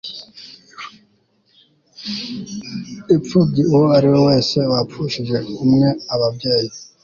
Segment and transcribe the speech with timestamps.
[3.13, 6.71] imfubyi uwo ari we wese wapfushije umwe ababeyi